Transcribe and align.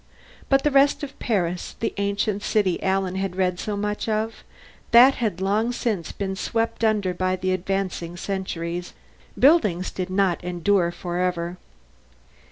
But 0.49 0.63
the 0.63 0.71
rest 0.71 1.03
of 1.03 1.19
Paris, 1.19 1.75
the 1.79 1.93
ancient 1.97 2.41
city 2.41 2.81
Alan 2.81 3.13
had 3.17 3.35
read 3.35 3.59
so 3.59 3.77
much 3.77 4.09
of 4.09 4.43
that 4.89 5.13
had 5.21 5.39
long 5.41 5.71
since 5.71 6.11
been 6.11 6.35
swept 6.35 6.83
under 6.83 7.13
by 7.13 7.35
the 7.35 7.51
advancing 7.51 8.17
centuries. 8.17 8.95
Buildings 9.37 9.91
did 9.91 10.09
not 10.09 10.43
endure 10.43 10.91
forever. 10.91 11.57